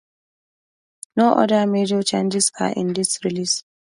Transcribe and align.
No 1.15 1.33
other 1.35 1.67
major 1.67 2.01
changes 2.01 2.51
are 2.59 2.71
in 2.71 2.91
this 2.93 3.23
release. 3.23 3.63